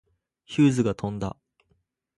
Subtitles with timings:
[0.45, 1.37] ヒューズが飛んだ。